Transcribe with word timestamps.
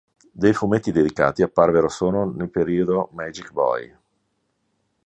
Dei 0.31 0.51
fumetti 0.53 0.91
dedicati 0.91 1.43
apparvero 1.43 1.87
nel 2.33 2.49
periodico 2.49 3.11
Magic 3.13 3.51
Boy. 3.51 3.95